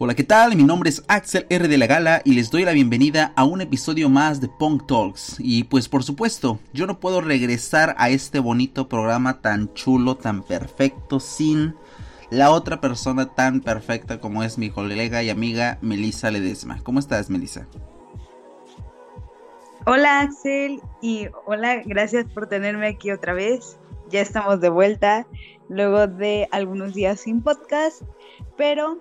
[0.00, 0.54] Hola, ¿qué tal?
[0.54, 3.60] Mi nombre es Axel R de la Gala y les doy la bienvenida a un
[3.60, 5.34] episodio más de Punk Talks.
[5.40, 10.44] Y pues por supuesto, yo no puedo regresar a este bonito programa tan chulo, tan
[10.44, 11.74] perfecto, sin
[12.30, 16.78] la otra persona tan perfecta como es mi colega y amiga Melissa Ledesma.
[16.84, 17.66] ¿Cómo estás, Melissa?
[19.86, 23.78] Hola, Axel, y hola, gracias por tenerme aquí otra vez.
[24.10, 25.26] Ya estamos de vuelta
[25.68, 28.02] luego de algunos días sin podcast,
[28.56, 29.00] pero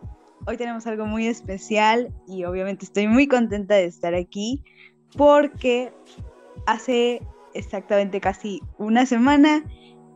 [0.50, 4.64] Hoy tenemos algo muy especial y obviamente estoy muy contenta de estar aquí
[5.18, 5.92] porque
[6.66, 7.22] hace
[7.54, 9.66] exactamente casi una semana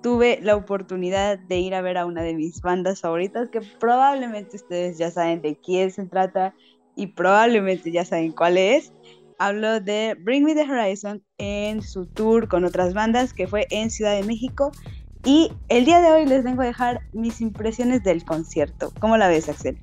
[0.01, 4.55] tuve la oportunidad de ir a ver a una de mis bandas favoritas que probablemente
[4.55, 6.55] ustedes ya saben de quién se trata
[6.95, 8.93] y probablemente ya saben cuál es.
[9.41, 13.89] Hablo de Bring Me the Horizon en su tour con otras bandas que fue en
[13.89, 14.71] Ciudad de México
[15.25, 18.93] y el día de hoy les vengo a dejar mis impresiones del concierto.
[18.99, 19.79] ¿Cómo la ves, Axel?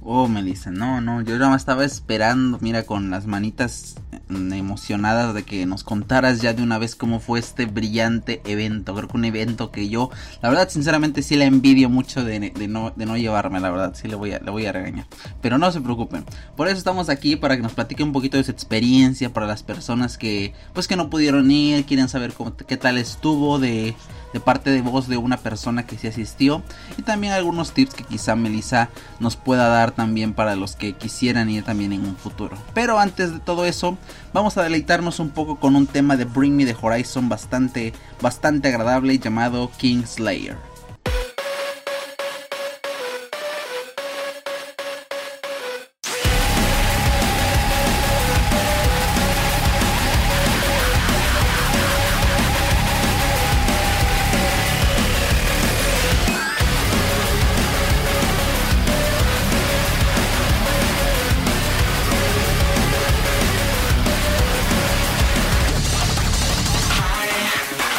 [0.00, 3.94] Oh, Melissa, no, no, yo ya me estaba esperando, mira, con las manitas
[4.28, 8.94] emocionadas de que nos contaras ya de una vez cómo fue este brillante evento.
[8.94, 10.10] Creo que un evento que yo,
[10.42, 14.08] la verdad, sinceramente sí la envidio mucho de, no, de no, llevarme, la verdad, sí
[14.08, 15.06] le voy, a, le voy a regañar.
[15.40, 16.24] Pero no se preocupen,
[16.56, 19.62] por eso estamos aquí, para que nos platique un poquito de su experiencia, para las
[19.62, 23.94] personas que, pues que no pudieron ir, quieren saber cómo, qué tal estuvo, de
[24.36, 26.62] de parte de voz de una persona que se asistió
[26.98, 31.48] y también algunos tips que quizá Melissa nos pueda dar también para los que quisieran
[31.48, 32.56] ir también en un futuro.
[32.74, 33.96] Pero antes de todo eso,
[34.32, 38.68] vamos a deleitarnos un poco con un tema de Bring Me the Horizon bastante bastante
[38.68, 40.04] agradable llamado King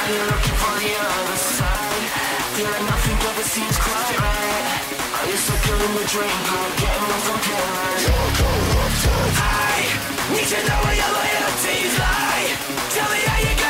[0.07, 1.87] Looking for the other side
[2.63, 4.65] like nothing ever seems quite right
[5.19, 6.39] Are you still killing the dream?
[6.79, 7.11] Getting
[9.35, 9.83] I
[10.31, 12.55] need to know where your loyalties lie
[12.95, 13.66] Tell me how you go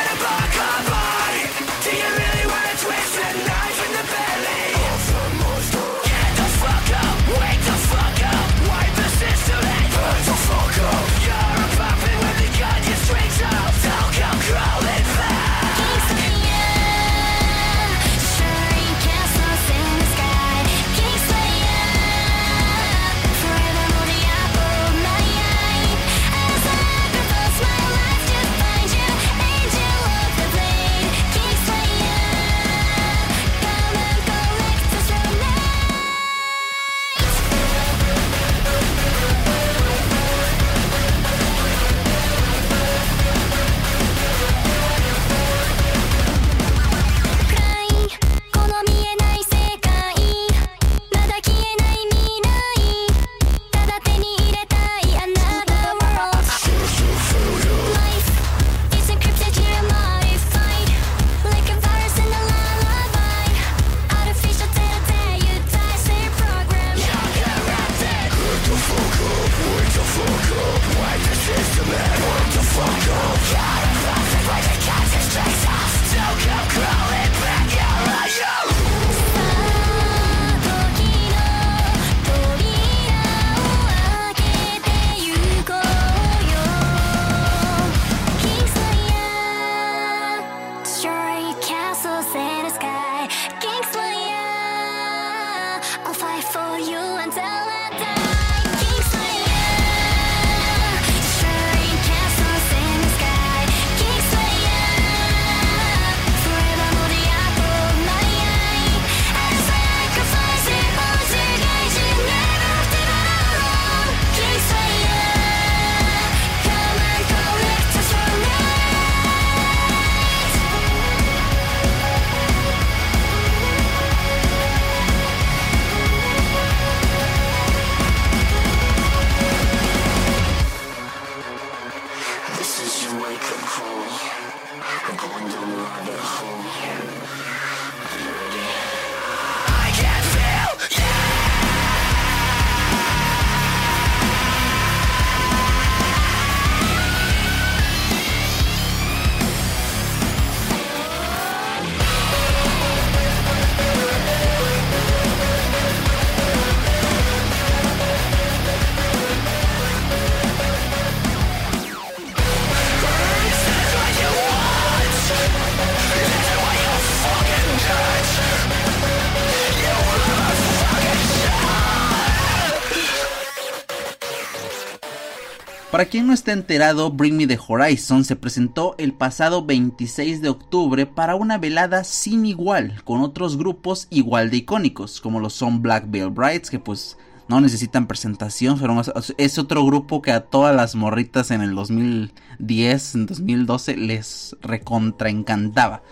[175.98, 180.48] Para quien no esté enterado, Bring Me the Horizon se presentó el pasado 26 de
[180.48, 185.82] octubre para una velada sin igual, con otros grupos igual de icónicos, como lo son
[185.82, 187.18] Black Veil Brides, que pues
[187.48, 189.02] no necesitan presentación, pero
[189.38, 195.30] es otro grupo que a todas las morritas en el 2010, en 2012 les recontra
[195.30, 196.04] encantaba.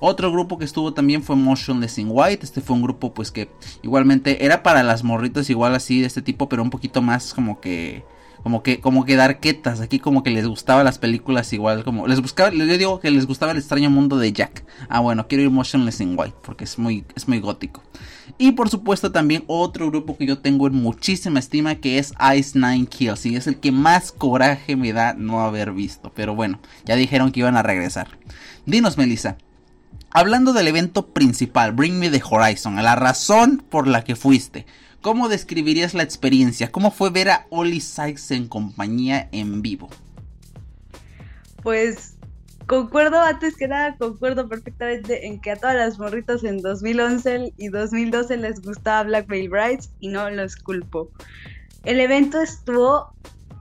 [0.00, 2.44] Otro grupo que estuvo también fue Motionless in White.
[2.44, 3.48] Este fue un grupo pues que
[3.82, 7.60] igualmente era para las morritas igual así de este tipo, pero un poquito más como
[7.60, 8.02] que
[8.42, 12.20] como que como que darquetas, aquí como que les gustaba las películas igual como les
[12.20, 14.64] buscaba, yo digo que les gustaba el extraño mundo de Jack.
[14.88, 17.82] Ah, bueno, quiero ir Motionless in White porque es muy es muy gótico.
[18.38, 22.58] Y por supuesto también otro grupo que yo tengo en muchísima estima que es Ice
[22.58, 23.26] Nine Kills.
[23.26, 26.10] Y es el que más coraje me da no haber visto.
[26.14, 28.18] Pero bueno, ya dijeron que iban a regresar.
[28.64, 29.36] Dinos, Melissa.
[30.12, 34.66] Hablando del evento principal, Bring Me the Horizon, la razón por la que fuiste,
[35.00, 36.70] ¿cómo describirías la experiencia?
[36.70, 39.88] ¿Cómo fue ver a Oli Sykes en compañía en vivo?
[41.62, 42.16] Pues
[42.66, 47.68] concuerdo, antes que nada, concuerdo perfectamente en que a todas las morritas en 2011 y
[47.68, 51.10] 2012 les gustaba Black Veil Brides y no los culpo.
[51.84, 53.12] El evento estuvo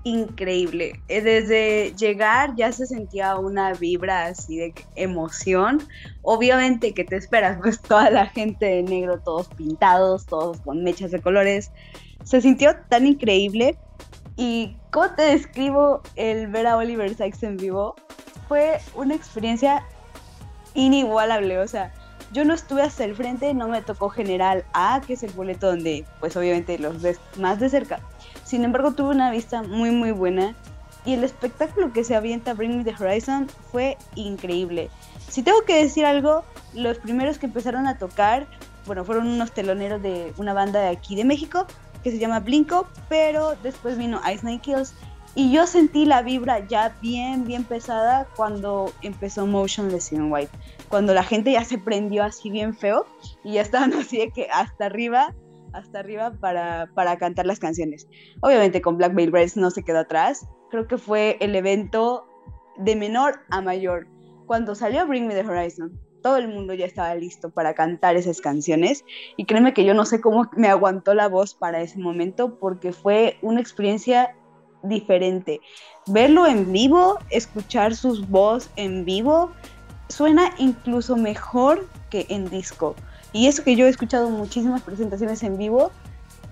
[0.03, 1.01] increíble.
[1.07, 5.81] Eh, desde llegar ya se sentía una vibra así de emoción.
[6.21, 11.11] Obviamente que te esperas, pues toda la gente de negro, todos pintados, todos con mechas
[11.11, 11.71] de colores.
[12.23, 13.77] Se sintió tan increíble.
[14.37, 17.95] ¿Y cómo te describo el ver a Oliver Sykes en vivo?
[18.47, 19.85] Fue una experiencia
[20.75, 21.59] inigualable.
[21.59, 21.93] O sea,
[22.31, 25.67] yo no estuve hasta el frente, no me tocó General A, que es el boleto
[25.67, 27.99] donde pues obviamente los ves más de cerca
[28.49, 30.55] sin embargo, tuve una vista muy muy buena
[31.05, 34.89] y el espectáculo que se avienta Bring Me the Horizon fue increíble.
[35.27, 36.43] Si tengo que decir algo,
[36.73, 38.47] los primeros que empezaron a tocar,
[38.87, 41.67] bueno, fueron unos teloneros de una banda de aquí de México
[42.03, 44.95] que se llama Blinko, pero después vino Ice Night Kills
[45.35, 50.51] y yo sentí la vibra ya bien, bien pesada cuando empezó Motionless in White.
[50.89, 53.05] Cuando la gente ya se prendió así bien feo
[53.43, 55.35] y ya estaban así de que hasta arriba
[55.73, 58.07] hasta arriba para, para cantar las canciones.
[58.41, 60.47] Obviamente con Black Veil Brides no se quedó atrás.
[60.69, 62.25] Creo que fue el evento
[62.77, 64.07] de menor a mayor.
[64.45, 68.41] Cuando salió Bring Me the Horizon, todo el mundo ya estaba listo para cantar esas
[68.41, 69.05] canciones.
[69.37, 72.91] Y créeme que yo no sé cómo me aguantó la voz para ese momento porque
[72.91, 74.35] fue una experiencia
[74.83, 75.61] diferente.
[76.07, 79.51] Verlo en vivo, escuchar sus voz en vivo,
[80.07, 82.95] suena incluso mejor que en disco.
[83.31, 85.91] Y eso que yo he escuchado muchísimas presentaciones en vivo,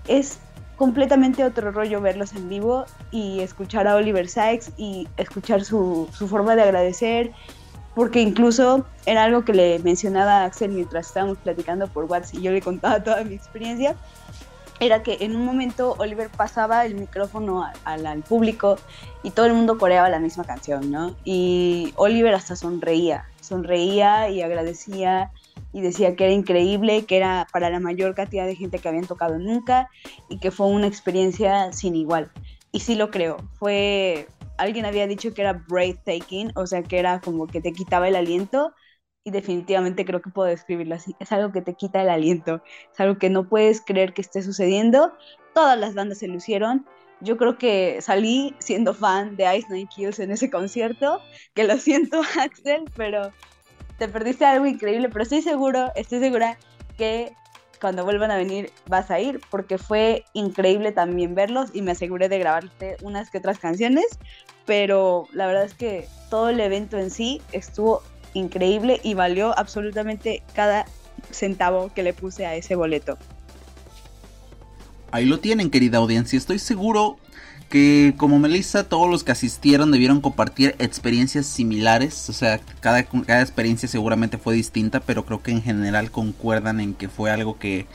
[0.06, 0.38] es
[0.76, 6.28] completamente otro rollo verlos en vivo y escuchar a Oliver Sykes y escuchar su, su
[6.28, 7.32] forma de agradecer,
[7.96, 12.42] porque incluso era algo que le mencionaba a Axel mientras estábamos platicando por WhatsApp y
[12.42, 13.96] yo le contaba toda mi experiencia,
[14.80, 18.76] era que en un momento Oliver pasaba el micrófono al público
[19.24, 21.16] y todo el mundo coreaba la misma canción, ¿no?
[21.24, 25.32] Y Oliver hasta sonreía, sonreía y agradecía
[25.72, 29.06] y decía que era increíble, que era para la mayor cantidad de gente que habían
[29.06, 29.88] tocado nunca
[30.28, 32.30] y que fue una experiencia sin igual.
[32.72, 37.20] Y sí lo creo, fue, alguien había dicho que era breathtaking, o sea, que era
[37.20, 38.74] como que te quitaba el aliento
[39.24, 42.62] y definitivamente creo que puedo describirlo así, es algo que te quita el aliento,
[42.92, 45.12] es algo que no puedes creer que esté sucediendo,
[45.54, 46.86] todas las bandas se lucieron,
[47.20, 51.20] yo creo que salí siendo fan de Ice Nine Kills en ese concierto,
[51.54, 53.32] que lo siento Axel, pero
[53.98, 56.56] te perdiste algo increíble, pero estoy seguro, estoy segura
[56.96, 57.32] que
[57.80, 62.28] cuando vuelvan a venir vas a ir, porque fue increíble también verlos y me aseguré
[62.28, 64.06] de grabarte unas que otras canciones,
[64.66, 68.02] pero la verdad es que todo el evento en sí estuvo
[68.34, 70.86] increíble y valió absolutamente cada
[71.30, 73.18] centavo que le puse a ese boleto.
[75.10, 76.36] Ahí lo tienen, querida audiencia.
[76.36, 77.16] Estoy seguro
[77.68, 82.28] que como Melissa, todos los que asistieron debieron compartir experiencias similares.
[82.28, 86.94] O sea, cada, cada experiencia seguramente fue distinta, pero creo que en general concuerdan en
[86.94, 87.86] que fue algo que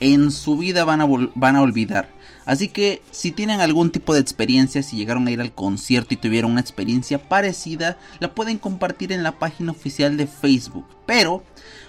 [0.00, 2.08] en su vida van a, van a olvidar.
[2.44, 6.16] Así que si tienen algún tipo de experiencia, si llegaron a ir al concierto y
[6.16, 10.86] tuvieron una experiencia parecida, la pueden compartir en la página oficial de Facebook.
[11.06, 11.42] Pero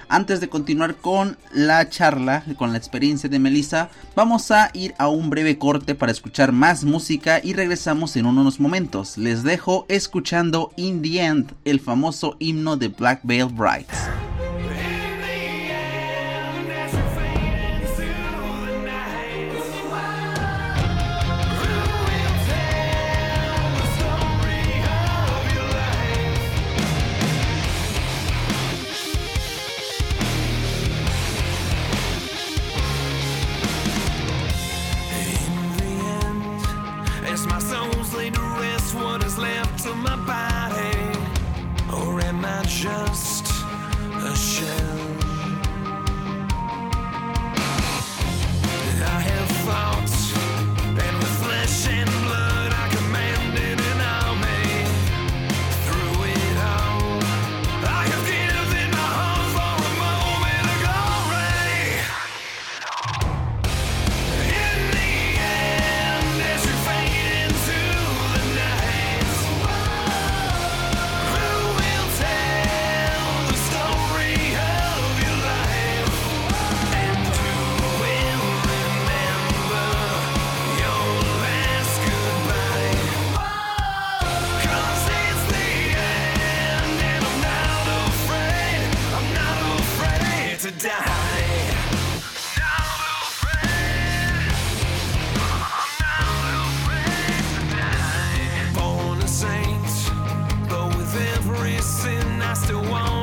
[0.09, 5.07] antes de continuar con la charla, con la experiencia de Melissa, vamos a ir a
[5.07, 9.17] un breve corte para escuchar más música y regresamos en unos momentos.
[9.17, 14.07] Les dejo escuchando In the End, el famoso himno de Black Veil Brides.
[102.89, 103.16] one.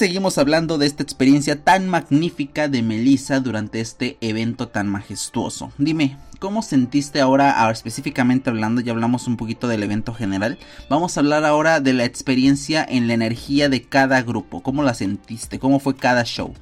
[0.00, 5.72] Seguimos hablando de esta experiencia tan magnífica de Melissa durante este evento tan majestuoso.
[5.76, 11.20] Dime, ¿cómo sentiste ahora, específicamente hablando, ya hablamos un poquito del evento general, vamos a
[11.20, 15.58] hablar ahora de la experiencia en la energía de cada grupo, ¿cómo la sentiste?
[15.58, 16.54] ¿Cómo fue cada show?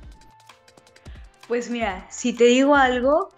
[1.47, 3.31] Pues mira, si te digo algo,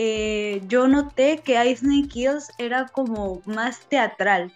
[0.00, 4.52] eh, yo noté que Ice Kills era como más teatral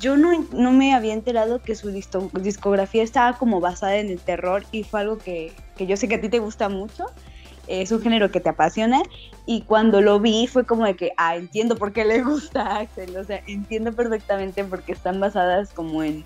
[0.00, 4.64] yo no, no, me había enterado que su discografía estaba como basada en el terror
[4.72, 7.06] y fue algo que, que, yo sé que a ti te gusta mucho.
[7.66, 9.02] Es un género que te apasiona
[9.44, 12.78] y cuando lo vi fue como de que, ah, entiendo por qué le gusta a
[12.78, 16.24] Axel, o sea, entiendo perfectamente porque están basadas como en,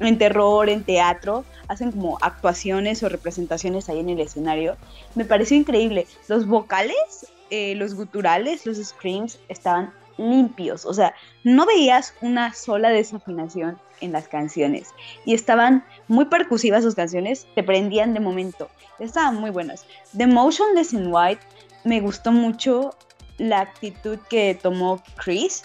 [0.00, 4.76] en terror, en teatro, hacen como actuaciones o representaciones ahí en el escenario.
[5.14, 6.06] Me pareció increíble.
[6.28, 12.88] Los vocales, eh, los guturales, los screams estaban limpios, o sea, no veías una sola
[12.88, 14.94] desafinación en las canciones.
[15.26, 19.84] Y estaban muy percusivas sus canciones, te prendían de momento, estaban muy buenas.
[20.16, 21.42] The Motionless in White
[21.84, 22.96] me gustó mucho
[23.36, 25.64] la actitud que tomó Chris,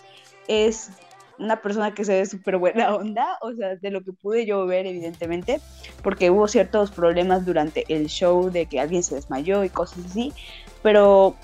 [0.49, 0.89] es
[1.39, 4.65] una persona que se ve súper buena onda, o sea, de lo que pude yo
[4.65, 5.61] ver, evidentemente,
[6.03, 10.33] porque hubo ciertos problemas durante el show de que alguien se desmayó y cosas así,
[10.83, 11.37] pero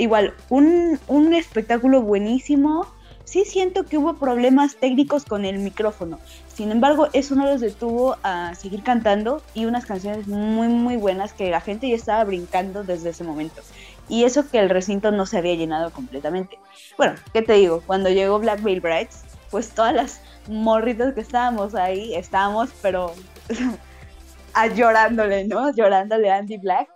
[0.00, 2.86] igual, un, un espectáculo buenísimo.
[3.24, 6.18] Sí siento que hubo problemas técnicos con el micrófono.
[6.52, 11.32] Sin embargo, eso no los detuvo a seguir cantando y unas canciones muy muy buenas
[11.32, 13.62] que la gente ya estaba brincando desde ese momento.
[14.08, 16.58] Y eso que el recinto no se había llenado completamente.
[16.96, 17.82] Bueno, ¿qué te digo?
[17.86, 23.12] Cuando llegó Black Veil Brides, pues todas las morritas que estábamos ahí, estábamos, pero
[24.54, 25.72] a llorándole, ¿no?
[25.72, 26.88] Llorándole a Andy Black.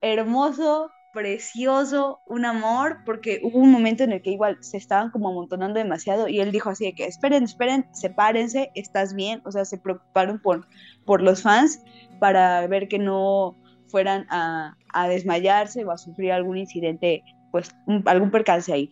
[0.00, 5.28] Hermoso, precioso, un amor, porque hubo un momento en el que igual se estaban como
[5.28, 9.64] amontonando demasiado y él dijo así de que esperen, esperen, sepárense, estás bien, o sea,
[9.64, 10.68] se preocuparon por,
[11.04, 11.82] por los fans
[12.18, 13.56] para ver que no
[13.88, 17.74] fueran a, a desmayarse o a sufrir algún incidente, pues
[18.06, 18.90] algún percance ahí.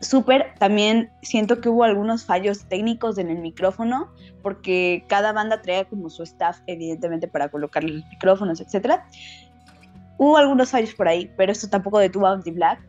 [0.00, 4.12] Súper, también siento que hubo algunos fallos técnicos en el micrófono,
[4.44, 9.00] porque cada banda traía como su staff, evidentemente, para colocar los micrófonos, etc.
[10.18, 12.80] Hubo algunos fallos por ahí, pero esto tampoco detuvo a Anti Black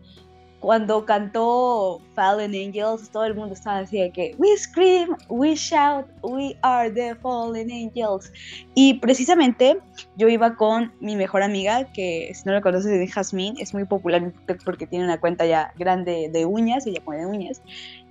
[0.59, 6.05] cuando cantó Fallen Angels, todo el mundo estaba así de que we scream, we shout,
[6.21, 8.31] we are the Fallen Angels.
[8.75, 9.79] Y precisamente
[10.17, 13.85] yo iba con mi mejor amiga, que si no la conoces es Jasmine, es muy
[13.85, 14.33] popular
[14.65, 17.61] porque tiene una cuenta ya grande de uñas, ella pone uñas,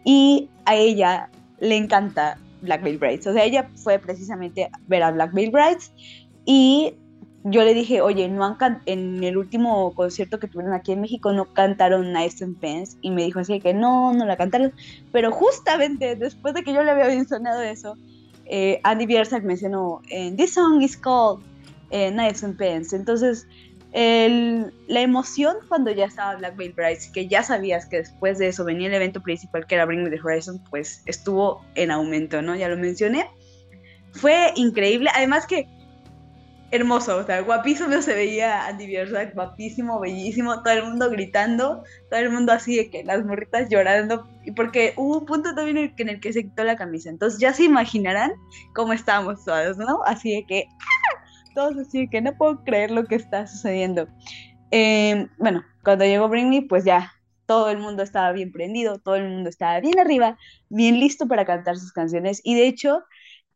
[0.04, 1.28] y a ella
[1.60, 3.26] le encanta Black Veil Brides.
[3.26, 5.92] O sea, ella fue precisamente ver a Black Veil Brides
[6.46, 6.94] y
[7.50, 11.33] yo le dije, oye, no han en el último concierto que tuvieron aquí en México
[11.33, 14.73] no cantaron Nice and Pence y me dijo así que no, no la cantaron,
[15.12, 17.97] pero justamente después de que yo le había mencionado eso,
[18.47, 20.02] eh, Andy Biersack mencionó,
[20.37, 21.43] This song is called
[21.90, 23.47] eh, Nice and Pence, entonces
[23.93, 28.64] la emoción cuando ya estaba Black Veil Brides, que ya sabías que después de eso
[28.64, 32.55] venía el evento principal que era Bring Me The Horizon, pues estuvo en aumento, ¿no?
[32.55, 33.26] Ya lo mencioné.
[34.12, 35.67] Fue increíble, además que
[36.70, 42.21] hermoso, o sea, guapísimo se veía Andy Biersack, guapísimo, bellísimo, todo el mundo gritando, todo
[42.21, 46.08] el mundo así de que las morritas llorando, y porque hubo un punto también en
[46.08, 48.32] el, que se quitó la camisa, entonces ya se imaginarán
[48.75, 50.00] cómo estábamos todos, ¿no?
[50.04, 51.25] Así de que, ¡ah!
[51.54, 54.06] todos así de que no puedo creer lo que está sucediendo.
[54.71, 57.12] Eh, bueno, cuando llegó Me, pues ya
[57.47, 60.36] todo el mundo estaba bien prendido, todo el mundo estaba bien arriba,
[60.69, 63.04] bien listo para cantar sus canciones, y de hecho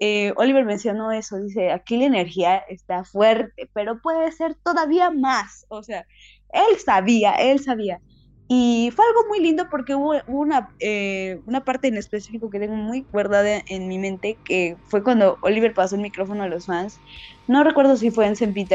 [0.05, 5.65] eh, Oliver mencionó eso, dice, aquí la energía está fuerte, pero puede ser todavía más.
[5.69, 6.05] O sea,
[6.49, 8.01] él sabía, él sabía.
[8.49, 12.75] Y fue algo muy lindo porque hubo una, eh, una parte en específico que tengo
[12.75, 16.99] muy guardada en mi mente, que fue cuando Oliver pasó el micrófono a los fans.
[17.47, 18.67] No recuerdo si fue en St.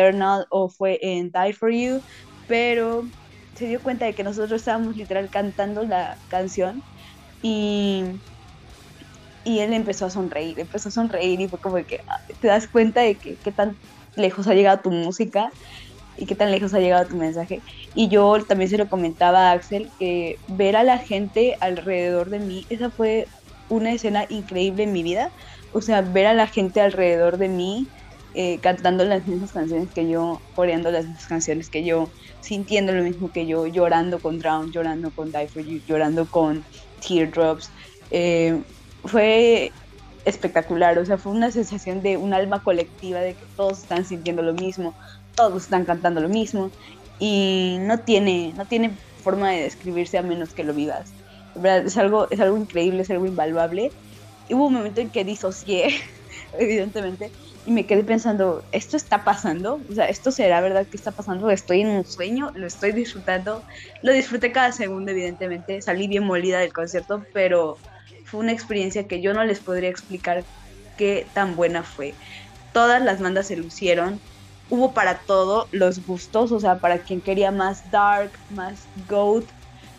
[0.50, 2.00] O fue en Die For You,
[2.48, 3.04] pero
[3.56, 6.82] se dio cuenta de que nosotros estábamos literal cantando la canción
[7.42, 8.06] y
[9.48, 12.68] y él empezó a sonreír, empezó a sonreír y fue como que ah, te das
[12.68, 13.78] cuenta de que qué tan
[14.18, 15.54] lejos ha llegado tu música
[16.18, 17.62] y qué tan lejos ha llegado tu mensaje.
[17.96, 22.40] Y yo también se lo comentaba a Axel, que ver a la gente alrededor de
[22.40, 23.26] mí, esa fue
[23.70, 25.32] una escena increíble en mi vida.
[25.72, 27.88] O sea, ver a la gente alrededor de mí
[28.34, 32.10] eh, cantando las mismas canciones que yo, coreando las mismas canciones que yo,
[32.42, 36.66] sintiendo lo mismo que yo, llorando con Drown, llorando con Die For You, llorando con
[37.00, 37.70] Teardrops.
[38.12, 38.62] Eh,
[39.04, 39.72] fue
[40.26, 44.42] espectacular, o sea, fue una sensación de un alma colectiva, de que todos están sintiendo
[44.42, 44.94] lo mismo,
[45.36, 46.70] todos están cantando lo mismo,
[47.20, 48.92] y no tiene, no tiene
[49.24, 51.12] forma de describirse a menos que lo vivas.
[51.64, 53.92] Es algo, es algo increíble, es algo invaluable.
[54.48, 55.90] Y hubo un momento en que disocié,
[56.60, 57.32] evidentemente,
[57.66, 59.82] y me quedé pensando, ¿esto está pasando?
[59.90, 61.50] O sea, ¿esto será verdad que está pasando?
[61.50, 62.52] ¿Estoy en un sueño?
[62.56, 63.64] ¿Lo estoy disfrutando?
[64.02, 65.82] Lo disfruté cada segundo, evidentemente.
[65.82, 67.78] Salí bien molida del concierto, pero
[68.28, 70.46] fue una experiencia que yo no les podría explicar
[70.98, 72.18] qué tan buena fue.
[72.74, 74.22] Todas las bandas se lucieron,
[74.70, 79.52] hubo para todo los gustos, o sea, para quien quería más dark, más goat,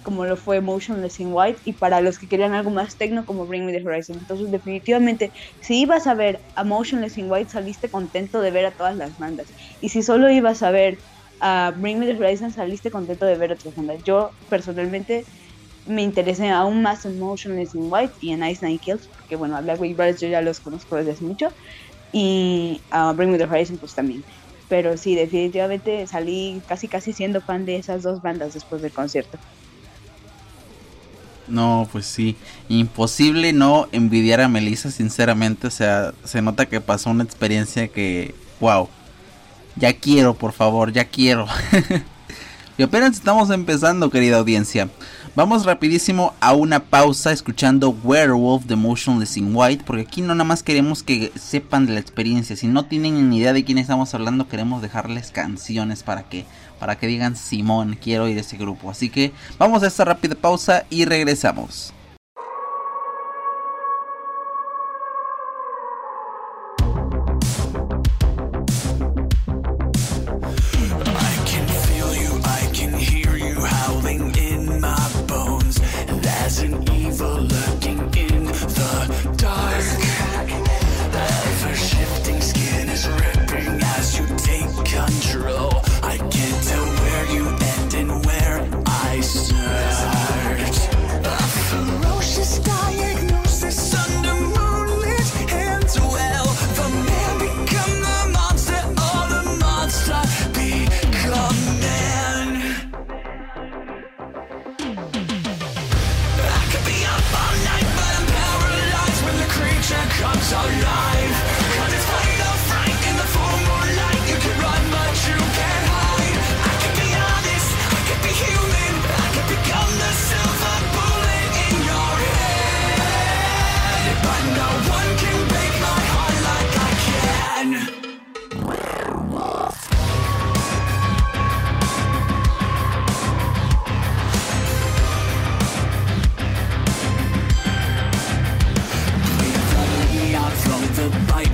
[0.02, 3.46] como lo fue Motionless in White, y para los que querían algo más techno, como
[3.46, 4.18] Bring Me the Horizon.
[4.18, 8.76] Entonces, definitivamente, si ibas a ver a Motionless in White, saliste contento de ver a
[8.76, 9.54] todas las bandas.
[9.80, 11.02] Y si solo ibas a ver
[11.40, 14.00] a Bring Me the Horizon, saliste contento de ver a otras bandas.
[14.04, 15.28] Yo, personalmente,
[15.88, 19.56] me interesé aún más en Motionless in White y en Ice Nine Kills, porque bueno,
[19.56, 21.48] a Black Brothers yo ya los conozco desde mucho,
[22.12, 24.22] y a Bring Me The Horizon pues también.
[24.68, 29.38] Pero sí, definitivamente salí casi casi siendo fan de esas dos bandas después del concierto.
[31.46, 32.36] No, pues sí,
[32.68, 38.34] imposible no envidiar a Melissa, sinceramente, o sea, se nota que pasó una experiencia que,
[38.60, 38.90] wow,
[39.76, 41.46] ya quiero, por favor, ya quiero.
[42.78, 44.88] y apenas estamos empezando, querida audiencia.
[45.34, 50.44] Vamos rapidísimo a una pausa escuchando Werewolf de Motionless in White, porque aquí no nada
[50.44, 54.14] más queremos que sepan de la experiencia, si no tienen ni idea de quién estamos
[54.14, 56.46] hablando, queremos dejarles canciones para que
[56.78, 58.88] para que digan Simón, quiero ir a ese grupo.
[58.88, 61.92] Así que vamos a esta rápida pausa y regresamos.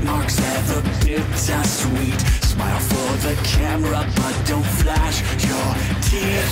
[0.05, 5.69] marks ever bittersweet Smile for the camera but don't flash your
[6.03, 6.51] teeth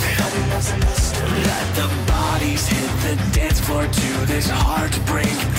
[1.47, 5.52] Let the bodies hit the dance floor to this heartbreak.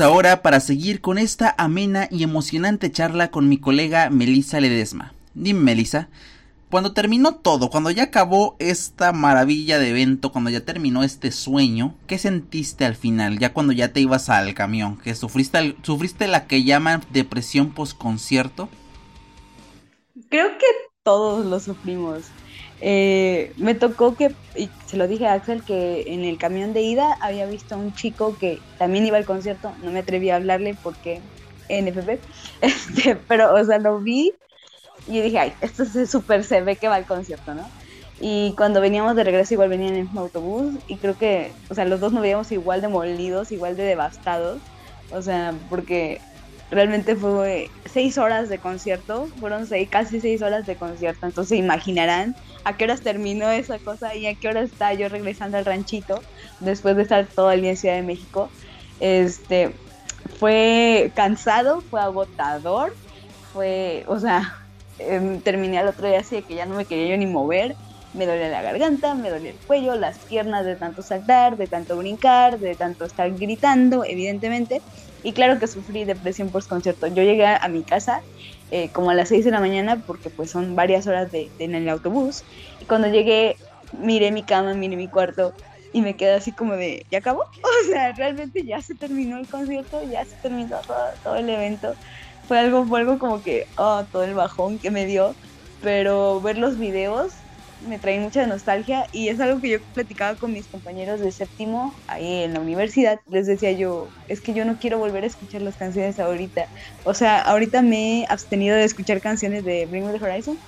[0.00, 5.14] Ahora para seguir con esta amena y emocionante charla con mi colega Melissa Ledesma.
[5.34, 6.08] Dime, Melissa,
[6.70, 11.94] cuando terminó todo, cuando ya acabó esta maravilla de evento, cuando ya terminó este sueño,
[12.06, 13.38] ¿qué sentiste al final?
[13.38, 17.96] Ya cuando ya te ibas al camión, que sufriste, sufriste la que llaman depresión post
[17.96, 18.68] concierto.
[20.28, 20.66] Creo que
[21.02, 22.24] todos lo sufrimos.
[22.80, 26.82] Eh, me tocó que, y se lo dije a Axel, que en el camión de
[26.82, 30.36] ida había visto a un chico que también iba al concierto, no me atreví a
[30.36, 31.24] hablarle porque
[31.68, 32.24] NFP,
[32.60, 34.32] este, pero, o sea, lo vi
[35.06, 37.72] y dije, ay, esto es súper se ve que va al concierto, ¿no?
[38.18, 41.74] Y cuando veníamos de regreso igual venían en el mismo autobús y creo que, o
[41.74, 44.62] sea, los dos nos veíamos igual de molidos, igual de devastados,
[45.08, 46.22] o sea, porque
[46.70, 52.34] realmente fue seis horas de concierto, fueron seis, casi seis horas de concierto, entonces imaginarán
[52.64, 56.22] a qué horas terminó esa cosa y a qué hora está yo regresando al ranchito
[56.60, 58.50] después de estar todo el día en Ciudad de México.
[58.98, 59.74] Este,
[60.38, 62.96] fue cansado, fue agotador,
[63.52, 64.66] fue, o sea,
[64.98, 67.76] em, terminé al otro día así de que ya no me quería yo ni mover,
[68.16, 71.96] me dolía la garganta, me dolía el cuello, las piernas de tanto saltar, de tanto
[71.98, 74.84] brincar, de tanto estar gritando, evidentemente.
[75.22, 77.06] Y claro que sufrí depresión post concierto.
[77.08, 78.22] Yo llegué a mi casa
[78.70, 81.64] eh, como a las 6 de la mañana porque pues son varias horas de, de-
[81.64, 82.44] en el autobús.
[82.78, 83.56] Y cuando llegué
[83.92, 85.54] miré mi cama, miré mi cuarto
[85.92, 87.42] y me quedé así como de, ¿ya acabó?
[87.62, 90.84] O sea, realmente ya se terminó el concierto, ya se terminó
[91.22, 91.96] todo, el evento.
[92.42, 95.38] Fue algo, fue algo como que, oh, todo el bajón que me dio.
[95.80, 97.45] Pero ver los videos
[97.78, 102.02] me trae mucha nostalgia y es algo que yo platicaba con mis compañeros de séptimo
[102.06, 103.20] ahí en la universidad.
[103.26, 106.68] Les decía yo, es que yo no quiero volver a escuchar las canciones ahorita.
[107.02, 110.58] O sea, ahorita me he abstenido de escuchar canciones de Bring Me the Horizon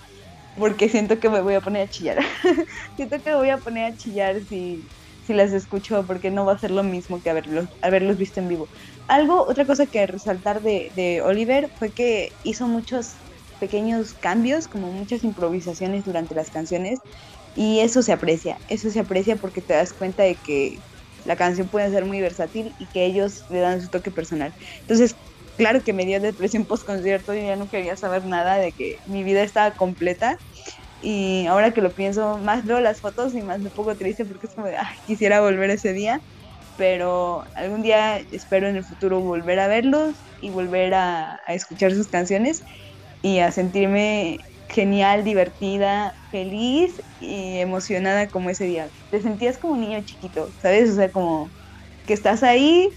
[0.54, 2.18] porque siento que me voy a poner a chillar.
[2.96, 4.90] siento que me voy a poner a chillar si,
[5.20, 8.48] si las escucho porque no va a ser lo mismo que haberlos, haberlos visto en
[8.48, 8.70] vivo.
[9.06, 13.22] Algo, otra cosa que resaltar de, de Oliver fue que hizo muchos
[13.58, 17.02] pequeños cambios, como muchas improvisaciones durante las canciones
[17.54, 20.78] y eso se aprecia, eso se aprecia porque te das cuenta de que
[21.24, 24.54] la canción puede ser muy versátil y que ellos le dan su toque personal.
[24.80, 25.18] Entonces,
[25.56, 28.98] claro que me dio depresión post concierto, yo ya no quería saber nada de que
[29.04, 30.38] mi vida estaba completa
[30.98, 34.46] y ahora que lo pienso, más veo las fotos y más me pongo triste porque
[34.46, 36.20] es como "Ay, quisiera volver ese día,
[36.76, 41.92] pero algún día espero en el futuro volver a verlos y volver a, a escuchar
[41.92, 42.62] sus canciones
[43.22, 48.90] y a sentirme genial, divertida, feliz y emocionada como ese día.
[49.10, 50.90] Te sentías como un niño chiquito, ¿sabes?
[50.90, 51.52] O sea, como
[52.06, 52.88] que estás ahí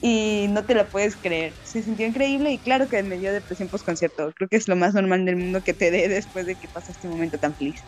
[0.00, 1.56] y no te la puedes creer.
[1.62, 4.32] Se sintió increíble y claro que me dio depresión post concierto.
[4.34, 6.90] Creo que es lo más normal del mundo que te dé después de que pasas
[6.90, 7.86] este momento tan feliz.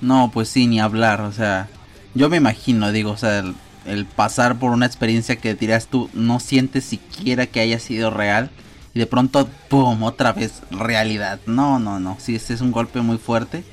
[0.00, 1.68] No, pues sí, ni hablar, o sea,
[2.14, 3.44] yo me imagino, digo, o sea,
[3.86, 8.50] el pasar por una experiencia que dirás tú no sientes siquiera que haya sido real
[8.94, 11.40] y de pronto, ¡pum!, otra vez realidad.
[11.46, 13.64] No, no, no, sí, este es un golpe muy fuerte.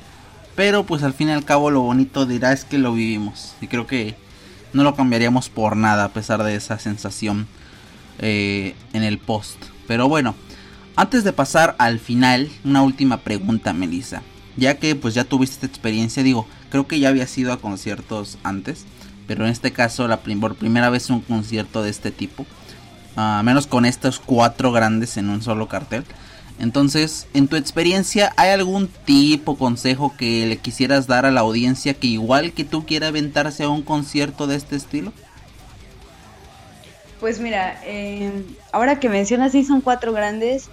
[0.56, 3.54] Pero pues al fin y al cabo lo bonito dirá es que lo vivimos.
[3.62, 4.16] Y creo que
[4.74, 7.48] no lo cambiaríamos por nada a pesar de esa sensación
[8.20, 9.58] eh, en el post.
[9.88, 10.36] Pero bueno,
[10.96, 14.22] antes de pasar al final, una última pregunta, Melissa.
[14.58, 18.38] Ya que pues ya tuviste esta experiencia, digo, creo que ya había ido a conciertos
[18.44, 18.86] antes.
[19.28, 22.46] Pero en este caso, la por primera vez un concierto de este tipo.
[23.16, 26.06] A menos con estos cuatro grandes en un solo cartel.
[26.60, 31.94] Entonces, en tu experiencia, ¿hay algún tipo, consejo que le quisieras dar a la audiencia
[31.94, 35.14] que igual que tú quiera aventarse a un concierto de este estilo?
[37.22, 38.44] Pues mira, em,
[38.74, 40.70] ahora que mencionas, sí son cuatro grandes.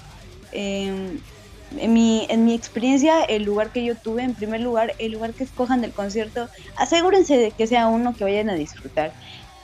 [0.51, 1.20] Em,
[1.79, 5.35] en, mi, en mi experiencia, el lugar que yo tuve, en primer lugar, el lugar
[5.35, 9.12] que escojan del concierto, asegúrense de que sea uno que vayan a disfrutar.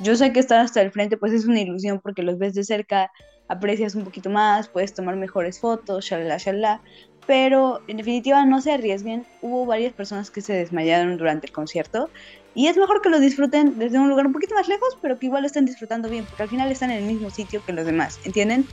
[0.02, 2.64] Yo sé que estar hasta el frente pues es una ilusión porque los ves de
[2.64, 3.12] cerca,
[3.48, 6.82] aprecias un poquito más, puedes tomar mejores fotos, shalala, shalala.
[7.24, 9.24] Pero en definitiva no se arriesguen.
[9.42, 12.10] Hubo varias personas que se desmayaron durante el concierto.
[12.54, 15.26] Y es mejor que lo disfruten desde un lugar un poquito más lejos, pero que
[15.26, 17.86] igual lo estén disfrutando bien, porque al final están en el mismo sitio que los
[17.86, 18.66] demás, ¿entienden?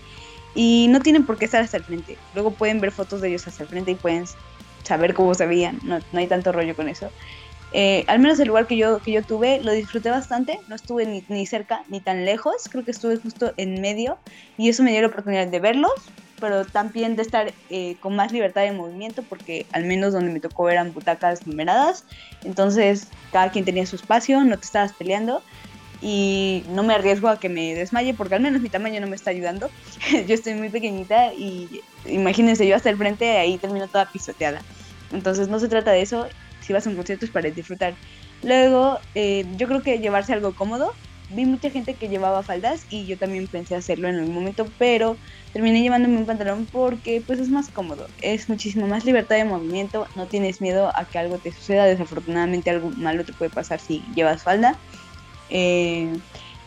[0.56, 2.18] Y no tienen por qué estar hasta el frente.
[2.34, 4.26] Luego pueden ver fotos de ellos hasta el frente y pueden
[4.84, 5.80] saber cómo se veían.
[5.84, 7.12] No, no hay tanto rollo con eso.
[7.72, 11.06] Eh, al menos el lugar que yo, que yo tuve lo disfruté bastante, no estuve
[11.06, 14.18] ni, ni, cerca ni tan lejos, creo que estuve justo en medio
[14.58, 15.92] y eso me dio la oportunidad de verlos,
[16.40, 20.40] pero también de estar eh, con más libertad de movimiento porque al menos donde me
[20.40, 22.06] tocó eran butacas numeradas,
[22.44, 25.44] entonces cada quien tenía su espacio, no te estabas peleando
[26.02, 29.16] y no me arriesgo a que me desmaye porque al menos mi tamaño no me
[29.16, 29.70] está ayudando,
[30.28, 34.62] yo estoy muy pequeñita y imagínense yo hasta el frente ahí termino toda pisoteada,
[35.12, 36.26] entonces no se trata de eso
[36.70, 37.98] si vas a un concierto es para disfrutar.
[38.44, 40.92] Luego, eh, yo creo que llevarse algo cómodo.
[41.30, 45.18] Vi mucha gente que llevaba faldas y yo también pensé hacerlo en algún momento, pero
[45.52, 50.08] terminé llevándome un pantalón porque pues es más cómodo, es muchísimo más libertad de movimiento,
[50.16, 54.04] no tienes miedo a que algo te suceda, desafortunadamente algo malo te puede pasar si
[54.16, 54.76] llevas falda
[55.50, 56.12] eh,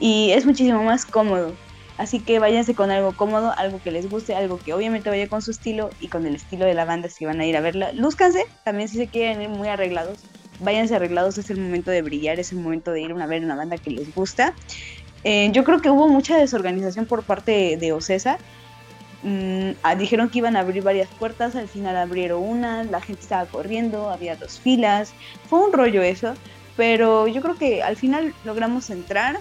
[0.01, 1.55] y es muchísimo más cómodo.
[1.99, 5.43] Así que váyanse con algo cómodo, algo que les guste, algo que obviamente vaya con
[5.43, 7.93] su estilo y con el estilo de la banda si van a ir a verla.
[7.93, 10.19] Lúzcanse, también si se quieren ir muy arreglados,
[10.61, 13.57] váyanse arreglados, es el momento de brillar, es el momento de ir a ver una
[13.57, 14.55] banda que les gusta.
[15.25, 18.39] Eh, yo creo que hubo mucha desorganización por parte de Ocesa.
[19.23, 23.23] Mm, ah, dijeron que iban a abrir varias puertas, al final abrieron una, la gente
[23.23, 25.13] estaba corriendo, había dos filas,
[25.49, 26.35] fue un rollo eso,
[26.77, 29.39] pero yo creo que al final logramos entrar,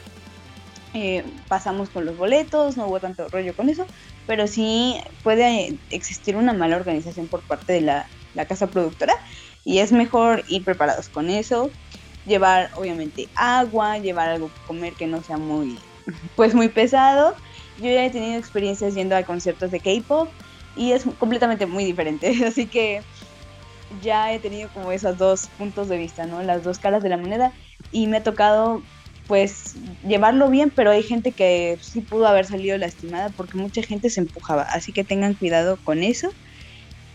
[0.93, 3.86] eh, pasamos con los boletos, no hubo tanto rollo con eso,
[4.27, 8.08] pero sí puede existir una mala organización por parte de la,
[8.47, 9.13] casa productora
[9.63, 11.69] y es mejor ir preparados con eso,
[12.25, 15.77] llevar obviamente agua, llevar algo que comer que no sea muy,
[16.36, 17.36] pues muy pesado.
[17.77, 20.30] Yo ya he tenido experiencias yendo a conciertos de K-pop
[20.75, 23.01] y es completamente muy diferente, así que
[24.01, 26.43] ya he tenido como esos dos puntos de vista, ¿no?
[26.43, 27.54] Las dos caras de la moneda
[27.91, 28.82] y me ha tocado
[29.27, 29.75] pues
[30.07, 34.21] llevarlo bien, pero hay gente que sí pudo haber salido lastimada porque mucha gente se
[34.21, 36.31] empujaba, así que tengan cuidado con eso.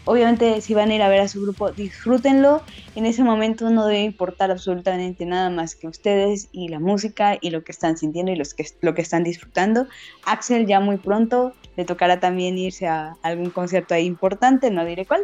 [0.08, 2.62] Obviamente si van a ir a ver a su grupo, disfrútenlo.
[2.94, 7.50] En ese momento no debe importar absolutamente nada más que ustedes y la música y
[7.50, 9.86] lo que están sintiendo y los que, lo que están disfrutando.
[10.24, 15.06] Axel ya muy pronto le tocará también irse a algún concierto ahí importante, no diré
[15.06, 15.22] cuál,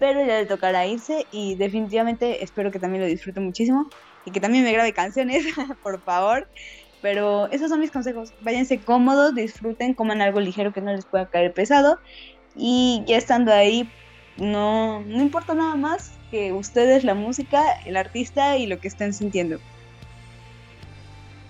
[0.00, 3.92] pero ya le tocará irse y definitivamente espero que también lo disfruten muchísimo
[4.24, 5.44] y que también me grabe canciones,
[5.82, 6.48] por favor.
[7.00, 8.32] Pero esos son mis consejos.
[8.40, 11.98] Váyanse cómodos, disfruten, coman algo ligero que no les pueda caer pesado.
[12.56, 13.88] Y ya estando ahí,
[14.36, 19.14] no, no importa nada más que ustedes, la música, el artista y lo que estén
[19.14, 19.60] sintiendo.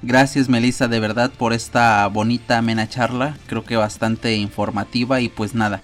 [0.00, 5.56] Gracias Melissa de verdad por esta bonita amena charla, creo que bastante informativa y pues
[5.56, 5.82] nada,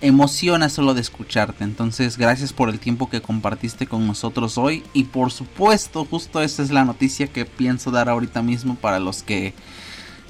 [0.00, 1.64] emociona solo de escucharte.
[1.64, 4.82] Entonces, gracias por el tiempo que compartiste con nosotros hoy.
[4.92, 9.22] Y por supuesto, justo esa es la noticia que pienso dar ahorita mismo para los
[9.22, 9.54] que.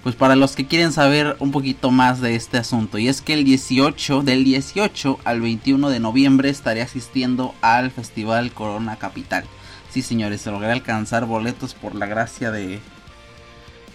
[0.02, 2.98] Pues para los que quieren saber un poquito más de este asunto.
[2.98, 8.52] Y es que el 18, del 18 al 21 de noviembre estaré asistiendo al Festival
[8.52, 9.44] Corona Capital.
[9.90, 12.80] Sí, señores, se logré alcanzar boletos por la gracia de.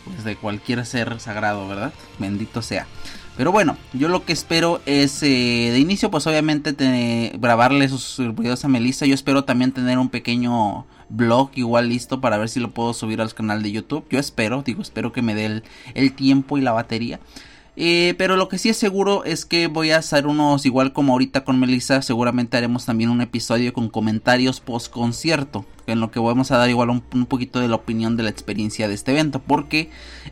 [0.05, 1.93] Pues de cualquier ser sagrado, ¿verdad?
[2.17, 2.87] Bendito sea.
[3.37, 6.73] Pero bueno, yo lo que espero es eh, de inicio, pues obviamente
[7.37, 9.05] grabarle esos videos a Melissa.
[9.05, 13.21] Yo espero también tener un pequeño blog igual listo para ver si lo puedo subir
[13.21, 14.05] al canal de YouTube.
[14.09, 15.61] Yo espero, digo, espero que me dé
[15.93, 17.19] el, tiempo y la batería.
[17.79, 21.13] Eh, pero lo que sí es seguro es que voy a hacer unos, igual como
[21.13, 25.63] ahorita con Melissa, seguramente haremos también un episodio con comentarios post concierto.
[25.85, 28.87] en lo que vamos a dar igual un, poquito de la opinión de la experiencia
[28.87, 29.91] de este evento, porque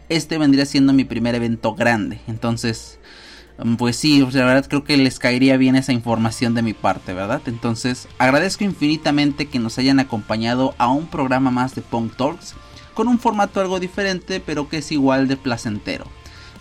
[0.10, 2.20] este vendría siendo mi primer evento grande.
[2.28, 3.00] Entonces,
[3.64, 7.14] mm, pues sí, la verdad creo que les caería bien esa información de mi parte,
[7.14, 7.42] ¿verdad?
[7.46, 12.56] Entonces, agradezco infinitamente que nos hayan acompañado a un programa más de Punk Talks,
[12.96, 16.06] con un formato algo diferente, pero que es igual de placentero.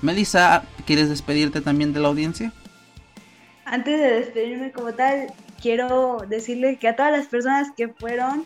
[0.05, 2.53] Melissa, ¿quieres despedirte también de la audiencia?
[3.65, 8.45] Antes de despedirme como tal, quiero decirle que a todas las personas que fueron,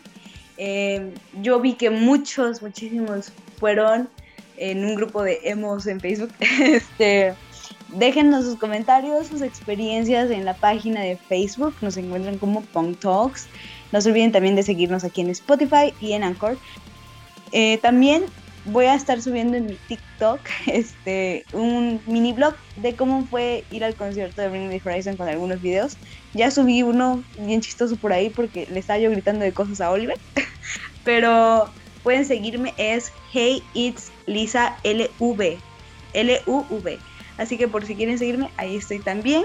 [0.57, 4.07] eh, yo vi que muchos, muchísimos fueron
[4.55, 6.31] en un grupo de emos en Facebook.
[6.61, 7.33] este,
[7.89, 11.75] déjenos sus comentarios, sus experiencias en la página de Facebook.
[11.81, 13.47] Nos encuentran como Punk Talks.
[13.91, 16.57] No se olviden también de seguirnos aquí en Spotify y en Anchor.
[17.51, 18.23] Eh, también
[18.71, 23.83] voy a estar subiendo en mi TikTok este, un mini blog de cómo fue ir
[23.83, 25.97] al concierto de Bring Me Horizon con algunos videos.
[26.33, 29.91] Ya subí uno bien chistoso por ahí porque le estaba yo gritando de cosas a
[29.91, 30.17] Oliver.
[31.03, 31.69] Pero
[32.03, 35.57] pueden seguirme, es Hey It's Lisa LV.
[36.13, 36.99] L-U-V.
[37.37, 39.43] Así que por si quieren seguirme, ahí estoy también.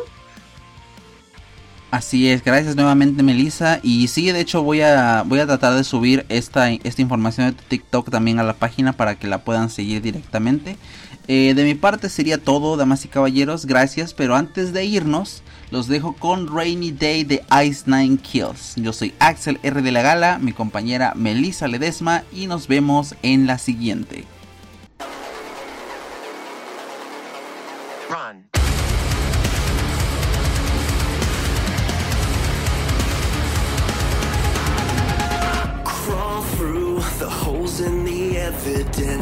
[1.94, 3.78] Así es, gracias nuevamente Melissa.
[3.80, 7.52] Y sí, de hecho voy a, voy a tratar de subir esta, esta información de
[7.52, 10.76] tu TikTok también a la página para que la puedan seguir directamente.
[11.28, 14.12] Eh, de mi parte sería todo, damas y caballeros, gracias.
[14.12, 18.74] Pero antes de irnos, los dejo con Rainy Day de Ice Nine Kills.
[18.74, 23.46] Yo soy Axel R de la Gala, mi compañera Melissa Ledesma y nos vemos en
[23.46, 24.24] la siguiente.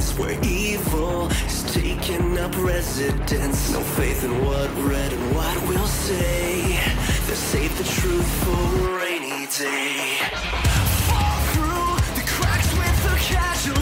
[0.02, 3.72] Evidence where evil is taking up residence.
[3.72, 6.78] No faith in what red and white will say.
[7.26, 10.16] They save the truth for a rainy day.
[11.08, 13.81] Fall through the cracks with the casualties.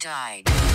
[0.00, 0.69] Died.